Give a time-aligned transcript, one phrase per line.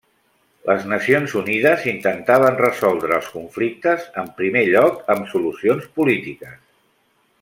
[0.69, 6.59] Les Nacions Unides intentaven resoldre els conflictes, en primer lloc, amb solucions polítiques.